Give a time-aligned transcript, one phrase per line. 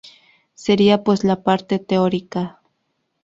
[0.55, 2.59] Sería pues la parte teórica.